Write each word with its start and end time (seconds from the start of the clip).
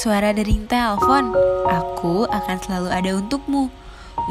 suara 0.00 0.32
dering 0.32 0.64
telepon. 0.64 1.36
Aku 1.68 2.24
akan 2.24 2.56
selalu 2.64 2.88
ada 2.88 3.10
untukmu. 3.20 3.68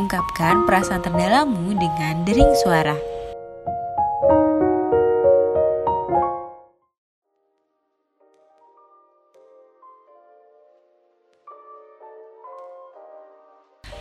Ungkapkan 0.01 0.65
perasaan 0.65 1.05
terdalammu 1.05 1.77
dengan 1.77 2.25
dering 2.25 2.49
suara. 2.57 2.97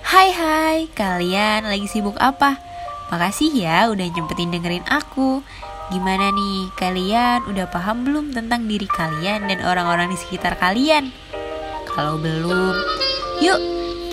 Hai 0.09 0.33
hai, 0.33 0.79
kalian 0.97 1.69
lagi 1.69 1.85
sibuk 1.85 2.17
apa? 2.17 2.57
Makasih 3.13 3.53
ya 3.53 3.93
udah 3.93 4.09
nyempetin 4.09 4.49
dengerin 4.49 4.89
aku. 4.89 5.45
Gimana 5.93 6.33
nih, 6.33 6.73
kalian 6.81 7.45
udah 7.45 7.69
paham 7.69 8.09
belum 8.09 8.33
tentang 8.33 8.65
diri 8.65 8.89
kalian 8.89 9.53
dan 9.53 9.61
orang-orang 9.65 10.09
di 10.13 10.17
sekitar 10.17 10.57
kalian? 10.57 11.13
Kalau 11.99 12.15
belum, 12.15 12.79
yuk 13.43 13.59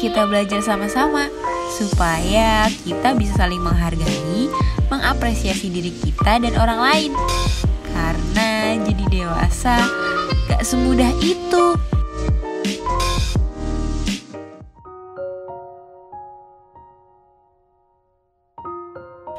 kita 0.02 0.26
belajar 0.26 0.58
sama-sama 0.66 1.30
supaya 1.70 2.66
kita 2.82 3.14
bisa 3.14 3.38
saling 3.38 3.62
menghargai, 3.62 4.50
mengapresiasi 4.90 5.70
diri 5.70 5.94
kita 5.94 6.42
dan 6.42 6.58
orang 6.58 6.82
lain. 6.82 7.12
Karena 7.94 8.74
jadi 8.82 9.06
dewasa 9.06 9.86
gak 10.50 10.66
semudah 10.66 11.14
itu. 11.22 11.78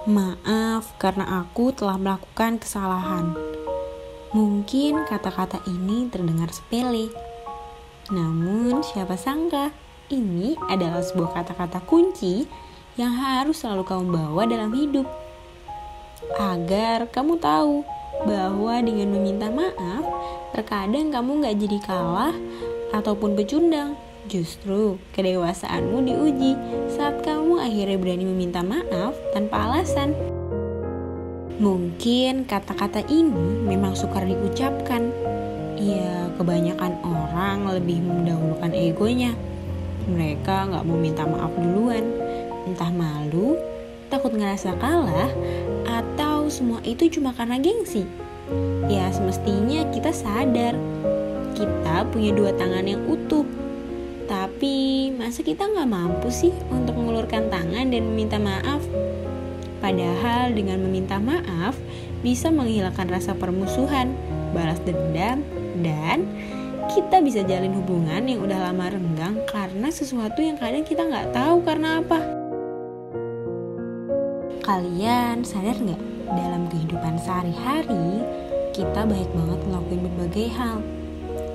Maaf 0.07 0.95
karena 1.03 1.43
aku 1.43 1.75
telah 1.75 1.99
melakukan 1.99 2.63
kesalahan. 2.63 3.35
Mungkin 4.31 5.03
kata-kata 5.11 5.67
ini 5.67 6.07
terdengar 6.15 6.55
sepele. 6.55 7.26
Namun 8.11 8.87
siapa 8.87 9.19
sangka 9.19 9.75
ini 10.15 10.55
adalah 10.71 11.03
sebuah 11.03 11.35
kata-kata 11.35 11.83
kunci 11.83 12.47
yang 12.95 13.11
harus 13.11 13.59
selalu 13.59 13.83
kamu 13.83 14.05
bawa 14.15 14.43
dalam 14.47 14.71
hidup. 14.71 15.07
Agar 16.39 17.11
kamu 17.11 17.43
tahu 17.43 17.83
bahwa 18.25 18.79
dengan 18.81 19.11
meminta 19.19 19.51
maaf, 19.51 20.05
terkadang 20.55 21.11
kamu 21.11 21.45
gak 21.45 21.57
jadi 21.59 21.79
kalah 21.83 22.35
ataupun 22.95 23.35
pecundang. 23.35 23.99
Justru 24.27 24.99
kedewasaanmu 25.15 26.03
diuji 26.03 26.59
saat 26.91 27.23
kamu 27.23 27.63
akhirnya 27.63 27.99
berani 27.99 28.27
meminta 28.27 28.63
maaf 28.63 29.15
tanpa 29.31 29.71
alasan. 29.71 30.15
Mungkin 31.57 32.45
kata-kata 32.47 33.07
ini 33.07 33.67
memang 33.67 33.95
sukar 33.95 34.27
diucapkan. 34.27 35.15
Ya, 35.77 36.33
kebanyakan 36.41 36.93
orang 37.05 37.16
lebih 37.77 38.01
mendahulukan 38.01 38.73
egonya. 38.73 39.33
Mereka 40.09 40.73
nggak 40.73 40.85
mau 40.87 40.97
minta 40.97 41.29
maaf 41.29 41.53
duluan. 41.55 42.05
Entah 42.67 42.91
malu, 42.91 43.61
takut 44.09 44.35
ngerasa 44.35 44.75
kalah, 44.81 45.31
atau 45.87 46.49
semua 46.49 46.83
itu 46.83 47.07
cuma 47.13 47.37
karena 47.37 47.61
gengsi. 47.61 48.09
Ya, 48.87 49.11
semestinya 49.11 49.87
kita 49.91 50.15
sadar 50.15 50.75
kita 51.57 52.05
punya 52.13 52.37
dua 52.37 52.53
tangan 52.53 52.85
yang 52.85 53.01
utuh 53.09 53.49
tapi 54.27 55.09
masa 55.15 55.47
kita 55.47 55.71
nggak 55.71 55.87
mampu 55.87 56.29
sih 56.35 56.51
untuk 56.75 56.99
mengulurkan 56.99 57.47
tangan 57.47 57.95
dan 57.95 58.03
meminta 58.11 58.43
maaf? 58.43 58.83
Padahal 59.79 60.51
dengan 60.51 60.83
meminta 60.83 61.23
maaf 61.23 61.79
bisa 62.27 62.51
menghilangkan 62.51 63.07
rasa 63.07 63.39
permusuhan, 63.39 64.11
balas 64.51 64.83
dendam, 64.83 65.47
dan 65.79 66.27
kita 66.91 67.19
bisa 67.23 67.43
jalin 67.43 67.75
hubungan 67.75 68.23
yang 68.27 68.41
udah 68.43 68.71
lama 68.71 68.87
renggang 68.93 69.43
karena 69.51 69.89
sesuatu 69.91 70.39
yang 70.39 70.55
kadang 70.59 70.87
kita 70.87 71.03
nggak 71.03 71.35
tahu 71.35 71.63
karena 71.67 72.03
apa. 72.03 72.21
Kalian 74.63 75.47
sadar 75.47 75.79
nggak 75.79 76.03
dalam 76.27 76.67
kehidupan 76.71 77.15
sehari-hari 77.23 78.23
kita 78.77 79.09
baik 79.09 79.31
banget 79.33 79.61
ngelakuin 79.65 80.03
berbagai 80.05 80.47
hal, 80.53 80.85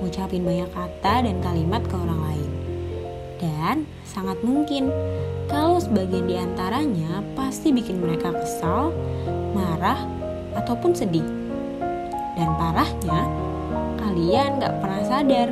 ngucapin 0.02 0.42
banyak 0.42 0.70
kata 0.74 1.14
dan 1.22 1.36
kalimat 1.38 1.82
ke 1.86 1.94
orang 1.94 2.20
lain. 2.26 2.50
Dan 3.38 3.76
sangat 4.02 4.42
mungkin 4.42 4.90
kalau 5.46 5.78
sebagian 5.78 6.26
di 6.26 6.34
antaranya 6.34 7.22
pasti 7.38 7.70
bikin 7.70 8.02
mereka 8.02 8.34
kesal, 8.34 8.90
marah, 9.54 10.02
ataupun 10.58 10.98
sedih. 10.98 11.26
Dan 12.34 12.50
parahnya, 12.58 13.28
kalian 14.12 14.60
gak 14.60 14.76
pernah 14.84 15.02
sadar. 15.08 15.48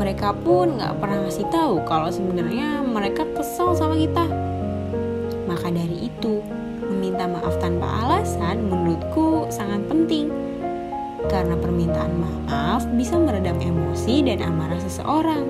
Mereka 0.00 0.32
pun 0.40 0.80
gak 0.80 0.96
pernah 0.96 1.28
ngasih 1.28 1.44
tahu 1.52 1.84
kalau 1.84 2.08
sebenarnya 2.08 2.80
mereka 2.80 3.28
kesal 3.36 3.76
sama 3.76 4.00
kita. 4.00 4.24
Maka 5.44 5.68
dari 5.68 6.08
itu, 6.08 6.40
meminta 6.88 7.28
maaf 7.28 7.60
tanpa 7.60 7.84
alasan 8.00 8.64
menurutku 8.64 9.52
sangat 9.52 9.84
penting. 9.92 10.32
Karena 11.28 11.52
permintaan 11.60 12.16
maaf 12.16 12.88
bisa 12.96 13.20
meredam 13.20 13.60
emosi 13.60 14.24
dan 14.24 14.40
amarah 14.40 14.80
seseorang. 14.80 15.44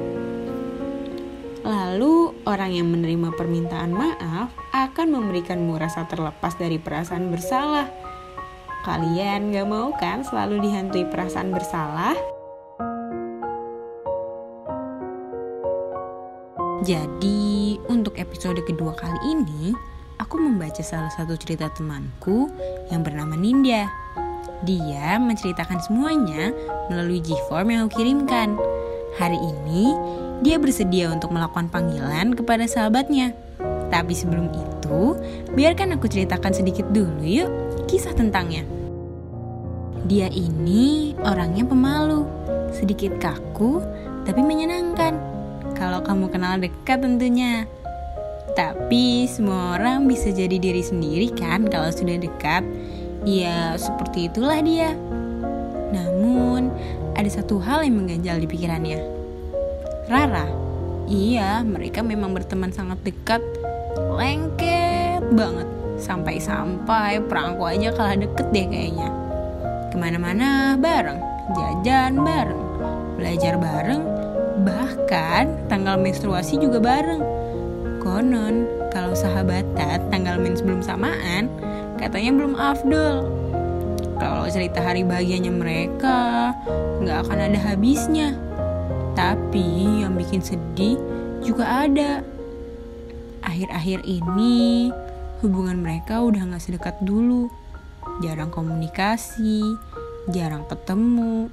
Lalu, 1.63 2.35
orang 2.43 2.71
yang 2.75 2.91
menerima 2.91 3.39
permintaan 3.39 3.95
maaf 3.95 4.51
akan 4.75 5.07
memberikanmu 5.15 5.79
rasa 5.79 6.11
terlepas 6.11 6.59
dari 6.59 6.83
perasaan 6.83 7.31
bersalah. 7.31 8.06
Kalian 8.87 9.51
gak 9.51 9.67
mau 9.67 9.91
kan 9.99 10.23
selalu 10.23 10.63
dihantui 10.63 11.11
perasaan 11.11 11.51
bersalah? 11.51 12.15
Jadi, 16.87 17.83
untuk 17.91 18.15
episode 18.15 18.63
kedua 18.63 18.95
kali 18.95 19.35
ini, 19.35 19.75
aku 20.23 20.39
membaca 20.39 20.87
salah 20.87 21.11
satu 21.11 21.35
cerita 21.35 21.67
temanku 21.75 22.47
yang 22.95 23.03
bernama 23.03 23.35
Ninda. 23.35 23.91
Dia 24.63 25.19
menceritakan 25.19 25.83
semuanya 25.83 26.55
melalui 26.87 27.19
G-form 27.27 27.75
yang 27.75 27.91
aku 27.91 28.07
kirimkan. 28.07 28.55
Hari 29.19 29.35
ini, 29.35 29.99
dia 30.47 30.63
bersedia 30.63 31.11
untuk 31.11 31.35
melakukan 31.35 31.75
panggilan 31.75 32.39
kepada 32.39 32.71
sahabatnya. 32.71 33.35
Tapi 33.91 34.15
sebelum 34.15 34.47
itu, 34.55 35.19
biarkan 35.59 35.99
aku 35.99 36.07
ceritakan 36.07 36.55
sedikit 36.55 36.87
dulu 36.95 37.27
yuk 37.27 37.51
kisah 37.91 38.15
tentangnya. 38.15 38.76
Dia 40.07 40.31
ini 40.31 41.19
orangnya 41.19 41.67
pemalu, 41.67 42.23
sedikit 42.71 43.19
kaku, 43.19 43.83
tapi 44.23 44.39
menyenangkan. 44.39 45.19
Kalau 45.75 45.99
kamu 46.07 46.31
kenal 46.31 46.63
dekat 46.63 47.03
tentunya. 47.03 47.67
Tapi 48.55 49.27
semua 49.27 49.75
orang 49.77 50.07
bisa 50.07 50.31
jadi 50.31 50.63
diri 50.63 50.79
sendiri 50.81 51.35
kan 51.35 51.67
kalau 51.67 51.91
sudah 51.91 52.23
dekat. 52.23 52.63
Ya 53.27 53.75
seperti 53.75 54.31
itulah 54.31 54.63
dia. 54.63 54.95
Namun 55.91 56.71
ada 57.19 57.27
satu 57.27 57.59
hal 57.59 57.83
yang 57.83 57.99
mengganjal 57.99 58.39
di 58.39 58.47
pikirannya. 58.47 59.03
Rara. 60.07 60.47
Iya, 61.11 61.67
mereka 61.67 62.07
memang 62.07 62.31
berteman 62.31 62.71
sangat 62.71 63.03
dekat. 63.03 63.43
Lengket 64.15 65.27
banget. 65.35 65.67
Sampai-sampai 65.99 67.27
perangku 67.27 67.67
aja 67.67 67.91
kalah 67.91 68.15
deket 68.15 68.47
deh 68.55 68.67
kayaknya. 68.71 69.26
Ke 69.97 70.05
mana-mana 70.05 70.77
bareng, 70.77 71.25
jajan 71.57 72.21
bareng, 72.21 72.63
belajar 73.17 73.57
bareng, 73.57 74.05
bahkan 74.61 75.57
tanggal 75.73 75.97
menstruasi 75.97 76.61
juga 76.61 76.85
bareng. 76.85 77.25
Konon, 78.05 78.69
kalau 78.93 79.17
sahabatan 79.17 80.05
tanggal 80.13 80.37
mens 80.37 80.61
belum 80.61 80.85
samaan, 80.85 81.49
katanya 81.97 82.29
belum 82.37 82.61
afdol. 82.61 83.25
Kalau 84.21 84.45
cerita 84.53 84.85
hari 84.85 85.01
bahagianya 85.01 85.49
mereka, 85.49 86.53
nggak 87.01 87.25
akan 87.25 87.39
ada 87.49 87.59
habisnya. 87.73 88.37
Tapi 89.17 90.05
yang 90.05 90.13
bikin 90.13 90.45
sedih 90.45 91.01
juga 91.41 91.89
ada. 91.89 92.21
Akhir-akhir 93.49 94.05
ini 94.05 94.93
hubungan 95.41 95.81
mereka 95.81 96.21
udah 96.21 96.53
gak 96.53 96.61
sedekat 96.61 97.01
dulu. 97.01 97.49
Jarang 98.25 98.49
komunikasi, 98.49 99.63
jarang 100.33 100.65
ketemu, 100.67 101.51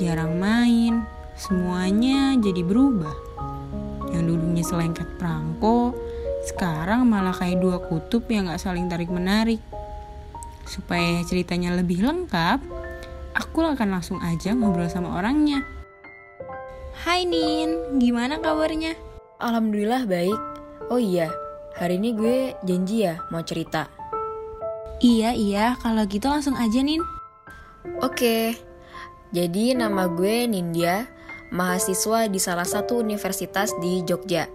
jarang 0.00 0.38
main. 0.40 1.04
Semuanya 1.36 2.36
jadi 2.38 2.62
berubah. 2.64 3.14
Yang 4.12 4.22
dulunya 4.36 4.64
selengket 4.64 5.08
perangko, 5.16 5.96
sekarang 6.44 7.06
malah 7.08 7.32
kayak 7.32 7.62
dua 7.62 7.78
kutub 7.80 8.26
yang 8.28 8.50
gak 8.50 8.60
saling 8.60 8.90
tarik-menarik. 8.90 9.62
Supaya 10.68 11.22
ceritanya 11.24 11.74
lebih 11.74 12.04
lengkap, 12.04 12.60
aku 13.34 13.58
akan 13.64 13.88
langsung 13.88 14.20
aja 14.20 14.52
ngobrol 14.52 14.90
sama 14.90 15.16
orangnya. 15.16 15.64
Hai 17.02 17.24
Nin, 17.24 17.98
gimana 17.98 18.38
kabarnya? 18.38 18.94
Alhamdulillah 19.40 20.06
baik. 20.06 20.38
Oh 20.92 21.00
iya, 21.00 21.32
hari 21.74 21.96
ini 21.98 22.14
gue 22.14 22.36
janji 22.62 23.08
ya 23.08 23.18
mau 23.32 23.42
cerita. 23.42 24.01
Iya, 25.02 25.34
iya, 25.34 25.74
kalau 25.82 26.06
gitu 26.06 26.30
langsung 26.30 26.54
aja 26.54 26.78
Nin. 26.78 27.02
Oke, 27.98 28.54
jadi 29.34 29.74
nama 29.74 30.06
gue 30.06 30.46
Nindya, 30.46 31.10
mahasiswa 31.50 32.30
di 32.30 32.38
salah 32.38 32.62
satu 32.62 33.02
universitas 33.02 33.74
di 33.82 34.06
Jogja. 34.06 34.46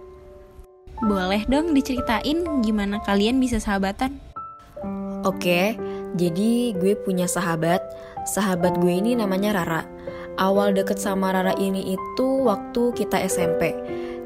Boleh 1.04 1.44
dong 1.52 1.76
diceritain 1.76 2.64
gimana 2.64 2.96
kalian 3.04 3.36
bisa 3.36 3.60
sahabatan? 3.60 4.16
Oke, 5.28 5.76
jadi 6.16 6.72
gue 6.72 6.96
punya 6.96 7.28
sahabat. 7.28 7.84
Sahabat 8.24 8.80
gue 8.80 8.96
ini 8.96 9.20
namanya 9.20 9.52
Rara. 9.52 9.82
Awal 10.40 10.72
deket 10.72 10.96
sama 10.96 11.28
Rara 11.28 11.52
ini 11.60 11.92
itu 11.92 12.26
waktu 12.48 12.96
kita 12.96 13.20
SMP. 13.28 13.76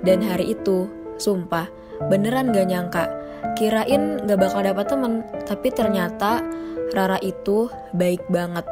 Dan 0.07 0.23
hari 0.23 0.55
itu, 0.55 0.87
sumpah, 1.19 1.67
beneran 2.07 2.55
gak 2.55 2.71
nyangka. 2.71 3.05
Kirain 3.59 4.23
gak 4.25 4.41
bakal 4.41 4.63
dapat 4.65 4.87
temen, 4.89 5.23
tapi 5.45 5.69
ternyata 5.75 6.43
Rara 6.93 7.17
itu 7.25 7.73
baik 7.97 8.29
banget. 8.29 8.69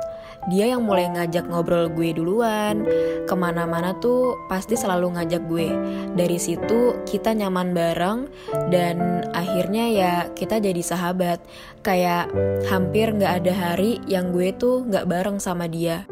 Dia 0.49 0.73
yang 0.73 0.89
mulai 0.89 1.05
ngajak 1.13 1.53
ngobrol 1.53 1.93
gue 1.93 2.17
duluan, 2.17 2.89
ke 3.29 3.35
mana-mana 3.37 3.93
tuh 4.01 4.41
pasti 4.49 4.73
selalu 4.73 5.17
ngajak 5.17 5.43
gue. 5.53 5.69
Dari 6.17 6.41
situ 6.41 6.97
kita 7.05 7.37
nyaman 7.37 7.77
bareng 7.77 8.25
dan 8.73 9.29
akhirnya 9.37 9.85
ya 9.93 10.13
kita 10.33 10.57
jadi 10.57 10.81
sahabat. 10.81 11.45
Kayak 11.85 12.33
hampir 12.73 13.13
gak 13.13 13.45
ada 13.45 13.53
hari 13.53 14.01
yang 14.09 14.33
gue 14.33 14.53
tuh 14.57 14.89
gak 14.89 15.09
bareng 15.09 15.37
sama 15.37 15.69
dia. 15.69 16.09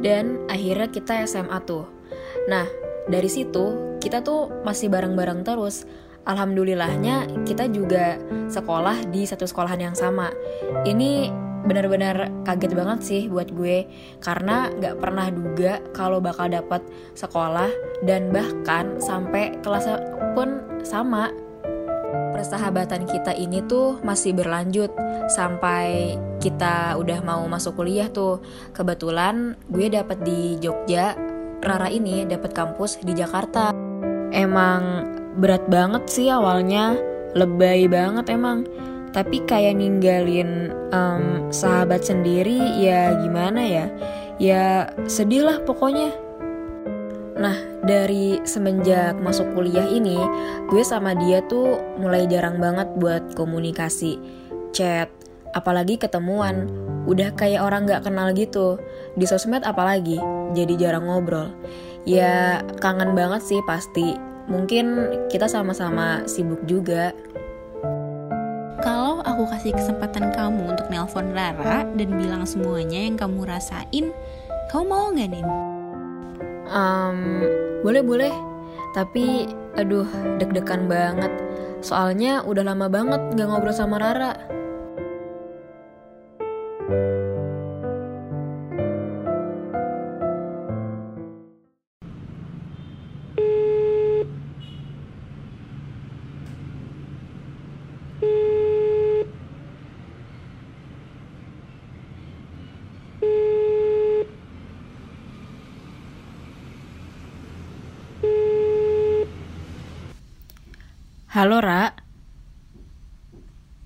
Dan 0.00 0.48
akhirnya 0.48 0.88
kita 0.88 1.20
SMA 1.28 1.60
tuh. 1.68 1.84
Nah, 2.48 2.64
dari 3.04 3.28
situ 3.28 3.96
kita 4.00 4.24
tuh 4.24 4.64
masih 4.64 4.88
bareng-bareng 4.88 5.44
terus. 5.44 5.84
Alhamdulillahnya 6.22 7.42
kita 7.42 7.66
juga 7.66 8.14
sekolah 8.46 9.10
di 9.10 9.26
satu 9.26 9.42
sekolahan 9.42 9.90
yang 9.90 9.96
sama. 9.98 10.30
Ini 10.86 11.34
benar-benar 11.62 12.42
kaget 12.42 12.74
banget 12.74 13.00
sih 13.02 13.22
buat 13.30 13.50
gue 13.54 13.86
karena 14.18 14.70
gak 14.82 14.98
pernah 14.98 15.30
duga 15.30 15.78
kalau 15.94 16.18
bakal 16.18 16.50
dapat 16.50 16.82
sekolah 17.14 17.70
dan 18.02 18.30
bahkan 18.30 18.98
sampai 19.02 19.58
kelas 19.62 19.86
pun 20.34 20.62
sama. 20.86 21.30
Persahabatan 22.32 23.06
kita 23.06 23.34
ini 23.38 23.62
tuh 23.66 24.02
masih 24.02 24.34
berlanjut 24.34 24.90
sampai 25.30 26.18
kita 26.42 26.98
udah 26.98 27.22
mau 27.22 27.46
masuk 27.46 27.78
kuliah 27.78 28.10
tuh. 28.10 28.42
Kebetulan 28.74 29.54
gue 29.70 29.86
dapet 29.90 30.22
di 30.26 30.58
Jogja, 30.58 31.14
Rara 31.62 31.86
ini 31.90 32.26
dapat 32.26 32.50
kampus 32.50 32.98
di 33.02 33.14
Jakarta. 33.14 33.70
Emang 34.32 35.06
berat 35.38 35.64
banget 35.68 36.04
sih 36.08 36.28
awalnya, 36.28 36.96
lebay 37.32 37.88
banget 37.88 38.32
emang. 38.32 38.68
Tapi 39.12 39.44
kayak 39.44 39.76
ninggalin 39.76 40.72
um, 40.92 41.52
sahabat 41.52 42.00
sendiri 42.00 42.80
ya 42.80 43.12
gimana 43.20 43.60
ya? 43.60 43.86
Ya 44.40 44.64
sedih 45.04 45.44
lah 45.44 45.60
pokoknya. 45.62 46.16
Nah, 47.36 47.56
dari 47.84 48.40
semenjak 48.44 49.16
masuk 49.20 49.52
kuliah 49.56 49.84
ini, 49.88 50.16
gue 50.68 50.82
sama 50.84 51.12
dia 51.16 51.44
tuh 51.44 51.80
mulai 52.00 52.28
jarang 52.28 52.60
banget 52.60 52.88
buat 52.96 53.36
komunikasi, 53.36 54.16
chat, 54.72 55.12
apalagi 55.52 56.00
ketemuan. 56.00 56.68
Udah 57.04 57.34
kayak 57.34 57.66
orang 57.66 57.84
gak 57.84 58.06
kenal 58.06 58.30
gitu. 58.32 58.78
Di 59.18 59.26
sosmed 59.26 59.66
apalagi, 59.66 60.16
jadi 60.56 60.76
jarang 60.78 61.08
ngobrol. 61.08 61.52
Ya 62.08 62.62
kangen 62.80 63.12
banget 63.12 63.42
sih 63.44 63.60
pasti. 63.68 64.31
Mungkin 64.50 64.86
kita 65.30 65.46
sama-sama 65.46 66.26
sibuk 66.26 66.62
juga. 66.66 67.14
Kalau 68.82 69.22
aku 69.22 69.46
kasih 69.46 69.70
kesempatan 69.78 70.34
kamu 70.34 70.74
untuk 70.74 70.90
nelpon 70.90 71.30
Rara 71.30 71.86
dan 71.94 72.08
bilang 72.18 72.42
semuanya 72.42 72.98
yang 72.98 73.14
kamu 73.14 73.46
rasain, 73.46 74.10
kamu 74.74 74.84
mau 74.90 75.14
nggak 75.14 75.30
nih? 75.30 75.46
Um, 76.66 77.18
boleh 77.86 78.02
boleh. 78.02 78.34
Tapi 78.92 79.46
aduh 79.78 80.08
deg-degan 80.42 80.90
banget. 80.90 81.30
Soalnya 81.82 82.42
udah 82.42 82.62
lama 82.66 82.86
banget 82.86 83.20
gak 83.38 83.48
ngobrol 83.48 83.74
sama 83.74 83.98
Rara. 83.98 84.34
Halo 111.32 111.64
Ra, 111.64 111.96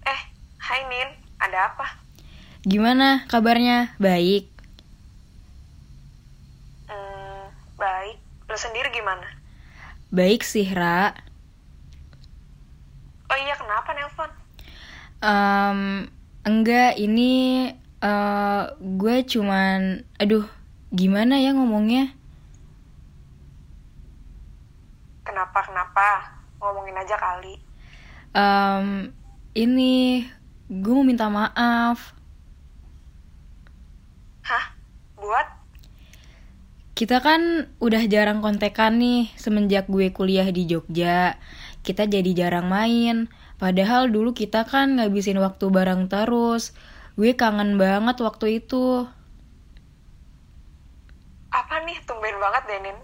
Eh, 0.07 0.21
hai 0.67 0.81
Nin, 0.91 1.09
ada 1.39 1.59
apa? 1.71 1.87
gimana 2.67 3.23
kabarnya? 3.31 3.95
Baik. 4.03 4.51
Hmm, 6.91 7.47
baik. 7.79 8.19
Lo 8.51 8.57
sendiri 8.59 8.89
gimana? 8.91 9.27
Baik 10.11 10.43
sih 10.47 10.67
Ra. 10.75 11.15
Oh 13.31 13.39
iya, 13.39 13.55
kenapa 13.59 13.91
nelpon? 13.95 14.31
Em, 15.23 15.81
enggak, 16.47 16.95
ini 16.99 17.33
eh, 18.03 18.63
gue 18.81 19.17
cuman, 19.27 20.03
aduh, 20.23 20.47
gimana 20.95 21.39
ya 21.43 21.51
ngomongnya? 21.57 22.15
Kenapa, 25.27 25.59
kenapa? 25.67 26.36
Ngomongin 26.67 26.99
aja 26.99 27.15
kali. 27.15 27.55
Em, 28.35 29.15
ini 29.55 30.27
gue 30.67 30.95
mau 30.99 31.07
minta 31.07 31.31
maaf. 31.31 32.11
Hah? 34.43 34.75
Buat? 35.15 35.47
Kita 36.99 37.23
kan 37.23 37.71
udah 37.79 38.03
jarang 38.11 38.43
kontekan 38.43 38.99
nih 38.99 39.31
semenjak 39.39 39.87
gue 39.87 40.11
kuliah 40.11 40.51
di 40.51 40.67
Jogja. 40.67 41.38
Kita 41.87 42.11
jadi 42.11 42.35
jarang 42.35 42.67
main. 42.67 43.31
Padahal 43.62 44.11
dulu 44.11 44.35
kita 44.35 44.67
kan 44.67 44.99
ngabisin 44.99 45.38
waktu 45.38 45.71
bareng 45.71 46.11
terus. 46.11 46.75
Gue 47.14 47.38
kangen 47.38 47.79
banget 47.79 48.19
waktu 48.19 48.59
itu. 48.59 49.07
Apa 51.55 51.87
nih? 51.87 51.97
Tumben 52.05 52.37
banget 52.43 52.62
deh, 52.69 52.81
Nin. 52.90 52.99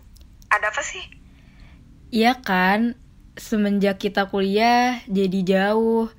Ada 0.50 0.68
apa 0.68 0.82
sih? 0.84 1.04
Iya 2.12 2.36
kan, 2.44 2.92
semenjak 3.36 4.00
kita 4.00 4.28
kuliah 4.28 5.00
jadi 5.08 5.40
jauh. 5.44 6.12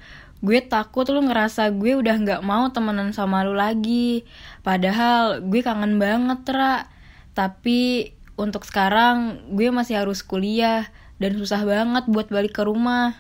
Gue 0.43 0.60
takut 0.60 1.08
lu 1.08 1.24
ngerasa 1.24 1.72
gue 1.72 1.96
udah 1.96 2.15
nggak 2.20 2.41
mau 2.43 2.67
temenan 2.74 3.15
sama 3.15 3.48
lu 3.48 3.55
lagi. 3.55 4.27
Padahal 4.60 5.39
gue 5.39 5.63
kangen 5.63 6.01
banget, 6.01 6.43
Ra. 6.51 6.91
Tapi 7.32 8.12
untuk 8.36 8.65
sekarang 8.67 9.39
gue 9.55 9.72
masih 9.72 10.01
harus 10.01 10.25
kuliah 10.25 10.91
dan 11.22 11.38
susah 11.39 11.63
banget 11.63 12.03
buat 12.12 12.27
balik 12.27 12.58
ke 12.58 12.67
rumah. 12.67 13.15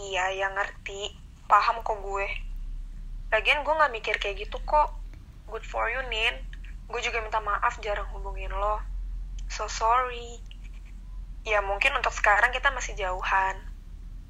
Iya, 0.00 0.46
yang 0.46 0.52
ngerti. 0.56 1.12
Paham 1.44 1.84
kok 1.84 2.00
gue. 2.00 2.26
Lagian 3.28 3.60
gue 3.66 3.74
gak 3.74 3.92
mikir 3.92 4.16
kayak 4.16 4.48
gitu 4.48 4.56
kok. 4.64 4.96
Good 5.50 5.66
for 5.68 5.90
you, 5.92 6.00
Nin. 6.08 6.40
Gue 6.88 7.02
juga 7.02 7.20
minta 7.20 7.42
maaf 7.42 7.76
jarang 7.82 8.08
hubungin 8.14 8.50
lo. 8.54 8.80
So 9.52 9.68
sorry. 9.68 10.40
Ya 11.46 11.62
mungkin 11.62 11.94
untuk 11.94 12.10
sekarang 12.10 12.50
kita 12.50 12.74
masih 12.74 12.98
jauhan. 12.98 13.54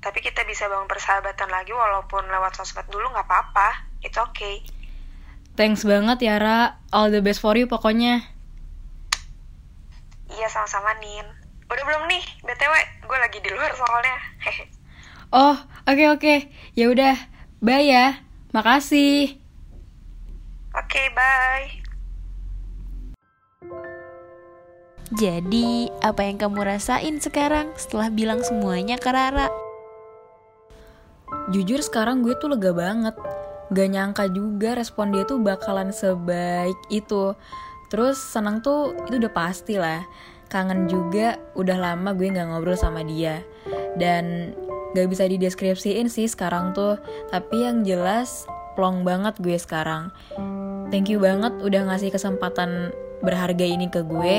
Tapi 0.05 0.21
kita 0.21 0.45
bisa 0.45 0.69
bangun 0.69 0.85
persahabatan 0.85 1.49
lagi 1.49 1.73
walaupun 1.73 2.29
lewat 2.29 2.61
sosmed 2.61 2.85
dulu 2.93 3.09
gak 3.17 3.25
apa-apa. 3.25 3.89
It's 4.05 4.21
okay. 4.21 4.61
Thanks 5.57 5.89
banget 5.89 6.21
ya, 6.21 6.37
Ra. 6.37 6.77
All 6.93 7.09
the 7.09 7.25
best 7.25 7.41
for 7.41 7.57
you 7.57 7.65
pokoknya. 7.65 8.29
Iya 10.29 10.53
sama-sama 10.53 10.93
Nin. 11.01 11.25
Udah 11.67 11.83
belum 11.83 12.05
nih, 12.07 12.23
BTW, 12.45 12.75
gue 13.09 13.19
lagi 13.19 13.39
di 13.41 13.51
luar 13.51 13.73
soalnya. 13.75 14.17
Oh, 15.35 15.59
oke 15.91 16.05
oke. 16.15 16.35
Ya 16.79 16.87
udah, 16.87 17.19
bye 17.59 17.83
ya. 17.83 18.23
Makasih. 18.55 19.35
Oke, 20.71 21.03
bye. 21.19 21.86
Jadi, 25.15 25.87
apa 26.03 26.27
yang 26.27 26.35
kamu 26.35 26.67
rasain 26.67 27.23
sekarang 27.23 27.71
setelah 27.79 28.11
bilang 28.11 28.43
semuanya 28.43 28.99
ke 28.99 29.07
Rara? 29.07 29.47
Jujur 31.55 31.79
sekarang 31.79 32.27
gue 32.27 32.35
tuh 32.43 32.51
lega 32.51 32.75
banget. 32.75 33.15
Gak 33.71 33.89
nyangka 33.95 34.27
juga 34.35 34.75
respon 34.75 35.15
dia 35.15 35.23
tuh 35.23 35.39
bakalan 35.39 35.95
sebaik 35.95 36.75
itu. 36.91 37.39
Terus 37.87 38.19
senang 38.19 38.67
tuh 38.67 38.99
itu 39.07 39.23
udah 39.23 39.31
pasti 39.31 39.79
lah. 39.79 40.03
Kangen 40.51 40.91
juga 40.91 41.39
udah 41.55 41.79
lama 41.79 42.11
gue 42.11 42.27
gak 42.27 42.51
ngobrol 42.51 42.75
sama 42.75 43.07
dia. 43.07 43.47
Dan 43.95 44.59
gak 44.99 45.07
bisa 45.07 45.23
dideskripsiin 45.31 46.11
sih 46.11 46.27
sekarang 46.27 46.75
tuh. 46.75 46.99
Tapi 47.31 47.63
yang 47.63 47.87
jelas 47.87 48.43
plong 48.75 49.07
banget 49.07 49.39
gue 49.39 49.55
sekarang. 49.55 50.11
Thank 50.87 51.11
you 51.11 51.19
banget 51.19 51.51
udah 51.59 51.91
ngasih 51.91 52.15
kesempatan 52.15 52.95
berharga 53.19 53.67
ini 53.67 53.91
ke 53.91 54.07
gue. 54.07 54.37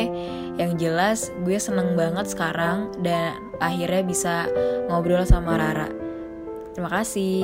Yang 0.56 0.72
jelas 0.80 1.20
gue 1.44 1.60
seneng 1.60 2.00
banget 2.00 2.32
sekarang 2.32 2.96
dan 3.04 3.36
akhirnya 3.60 4.04
bisa 4.08 4.36
ngobrol 4.88 5.28
sama 5.28 5.60
Rara. 5.60 5.92
Terima 6.72 6.88
kasih. 6.88 7.44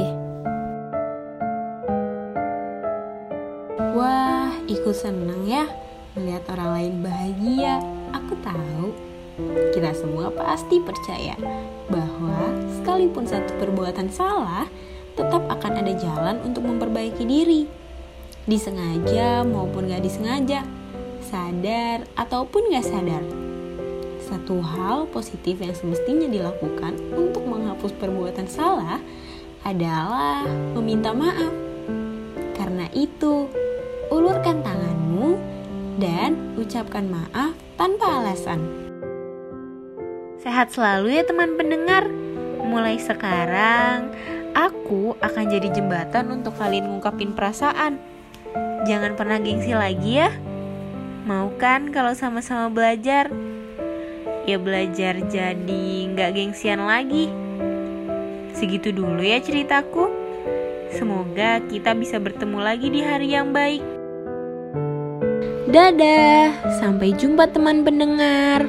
Wah, 3.94 4.56
ikut 4.72 4.96
seneng 4.96 5.46
ya 5.46 5.68
melihat 6.16 6.48
orang 6.56 6.70
lain 6.80 6.94
bahagia. 7.04 7.84
Aku 8.16 8.34
tahu 8.40 8.96
kita 9.76 9.92
semua 9.98 10.32
pasti 10.32 10.80
percaya 10.80 11.36
bahwa 11.92 12.56
sekalipun 12.80 13.26
satu 13.28 13.52
perbuatan 13.60 14.08
salah, 14.08 14.70
tetap 15.18 15.44
akan 15.50 15.82
ada 15.82 15.94
jalan 15.98 16.40
untuk 16.46 16.64
memperbaiki 16.66 17.26
diri. 17.28 17.83
Disengaja 18.44 19.48
maupun 19.48 19.88
gak 19.88 20.04
disengaja, 20.04 20.68
sadar 21.24 22.04
ataupun 22.20 22.76
gak 22.76 22.84
sadar. 22.84 23.24
Satu 24.20 24.60
hal 24.60 25.08
positif 25.16 25.64
yang 25.64 25.72
semestinya 25.72 26.28
dilakukan 26.28 27.00
untuk 27.16 27.48
menghapus 27.48 27.96
perbuatan 27.96 28.44
salah 28.52 29.00
adalah 29.64 30.44
meminta 30.76 31.16
maaf. 31.16 31.56
Karena 32.60 32.92
itu, 32.92 33.48
ulurkan 34.12 34.60
tanganmu 34.60 35.40
dan 36.04 36.60
ucapkan 36.60 37.08
maaf 37.08 37.56
tanpa 37.80 38.20
alasan. 38.20 38.60
Sehat 40.44 40.76
selalu 40.76 41.16
ya 41.16 41.24
teman 41.24 41.56
pendengar. 41.56 42.12
Mulai 42.60 43.00
sekarang, 43.00 44.12
aku 44.52 45.16
akan 45.24 45.46
jadi 45.48 45.72
jembatan 45.72 46.28
untuk 46.28 46.60
kalian 46.60 46.92
ngungkapin 46.92 47.32
perasaan. 47.32 48.12
Jangan 48.84 49.16
pernah 49.16 49.40
gengsi 49.40 49.72
lagi 49.72 50.20
ya. 50.20 50.32
Mau 51.24 51.56
kan 51.56 51.96
kalau 51.96 52.12
sama-sama 52.12 52.68
belajar? 52.68 53.32
Ya 54.44 54.60
belajar 54.60 55.24
jadi 55.32 55.86
nggak 56.12 56.36
gengsian 56.36 56.84
lagi. 56.84 57.32
Segitu 58.52 58.92
dulu 58.92 59.24
ya 59.24 59.40
ceritaku. 59.40 60.12
Semoga 60.92 61.64
kita 61.72 61.96
bisa 61.96 62.20
bertemu 62.20 62.60
lagi 62.60 62.92
di 62.92 63.00
hari 63.00 63.32
yang 63.32 63.56
baik. 63.56 63.82
Dadah, 65.72 66.54
sampai 66.78 67.16
jumpa 67.16 67.50
teman 67.50 67.82
pendengar. 67.82 68.68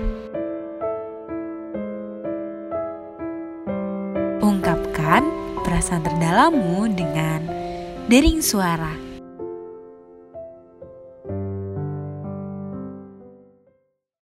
Ungkapkan 4.41 5.27
perasaan 5.67 6.07
terdalammu 6.07 6.87
dengan 6.97 7.45
dering 8.09 8.41
suara. 8.41 9.04